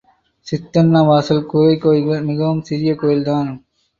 [0.47, 3.51] சித்தன்ன வாசல் குகைக் கோயில் மிகவும் சிறிய கோயில்தான்.